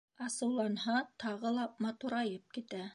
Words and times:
Асыуланһа, 0.27 0.95
тағы 1.25 1.55
ла 1.59 1.69
матурайып 1.87 2.59
китә. 2.59 2.85